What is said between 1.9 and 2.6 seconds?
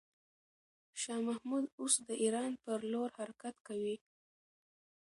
د ایران